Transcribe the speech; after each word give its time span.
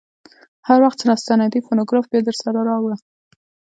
هر 0.67 0.79
وخت 0.83 0.97
چې 0.99 1.05
راستنېدې 1.11 1.59
فونوګراف 1.65 2.05
بیا 2.11 2.21
درسره 2.27 2.59
راوړه. 2.69 2.97